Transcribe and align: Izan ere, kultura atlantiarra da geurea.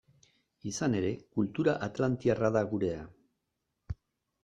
Izan 0.71 0.95
ere, 1.01 1.11
kultura 1.37 1.77
atlantiarra 1.89 2.53
da 2.59 2.67
geurea. 2.75 3.07